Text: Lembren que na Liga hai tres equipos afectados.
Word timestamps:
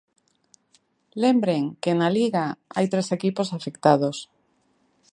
Lembren 1.23 1.63
que 1.81 1.91
na 1.99 2.09
Liga 2.17 2.45
hai 2.75 2.85
tres 2.93 3.07
equipos 3.17 3.47
afectados. 3.57 4.17